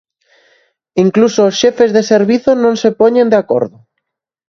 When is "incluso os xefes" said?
1.03-1.91